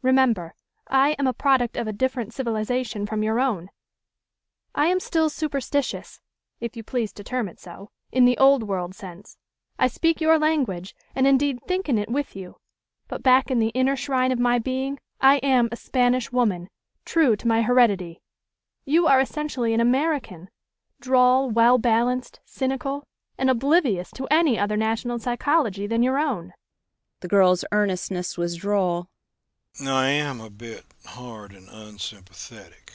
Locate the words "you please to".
6.76-7.24